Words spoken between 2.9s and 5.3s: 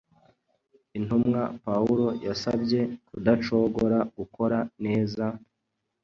kudacogora gukora neza,